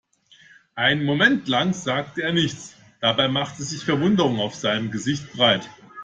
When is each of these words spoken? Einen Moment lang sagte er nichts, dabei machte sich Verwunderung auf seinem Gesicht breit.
Einen 0.73 1.05
Moment 1.05 1.47
lang 1.47 1.73
sagte 1.73 2.23
er 2.23 2.33
nichts, 2.33 2.75
dabei 3.01 3.27
machte 3.27 3.61
sich 3.61 3.85
Verwunderung 3.85 4.39
auf 4.39 4.55
seinem 4.55 4.89
Gesicht 4.89 5.31
breit. 5.33 5.69